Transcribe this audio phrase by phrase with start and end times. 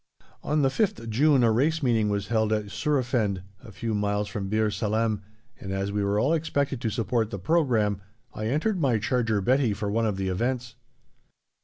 [0.41, 4.49] On the 5th June a Race Meeting was held at Surafend, a few miles from
[4.49, 5.21] Bir Salem,
[5.59, 8.01] and as we were all expected to support the programme,
[8.33, 10.73] I entered my charger Betty for one of the events.